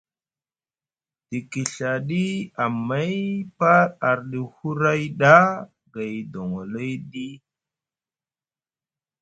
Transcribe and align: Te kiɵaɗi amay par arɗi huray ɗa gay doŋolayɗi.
Te 1.29 1.37
kiɵaɗi 1.51 2.23
amay 2.63 3.13
par 3.57 3.85
arɗi 4.09 4.39
huray 4.55 5.03
ɗa 5.19 5.35
gay 5.93 6.15
doŋolayɗi. 6.31 7.25